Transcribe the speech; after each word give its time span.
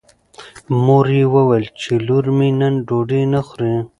مور 0.83 1.05
یې 1.17 1.23
وویل 1.33 1.65
چې 1.79 1.91
لور 2.07 2.25
مې 2.37 2.49
نن 2.59 2.73
ډوډۍ 2.87 3.23
نه 3.33 3.41
خوري. 3.47 3.73